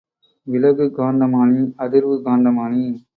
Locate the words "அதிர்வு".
1.77-2.15